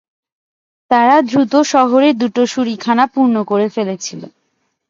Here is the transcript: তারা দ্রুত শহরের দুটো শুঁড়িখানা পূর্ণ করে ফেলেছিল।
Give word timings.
তারা 0.91 1.15
দ্রুত 1.21 1.53
শহরের 1.65 2.13
দুটো 2.17 2.41
শুঁড়িখানা 2.45 3.05
পূর্ণ 3.07 3.35
করে 3.43 3.67
ফেলেছিল। 3.69 4.21